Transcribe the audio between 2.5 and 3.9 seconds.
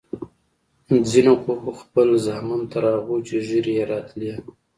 تر هغو چې ږيرې يې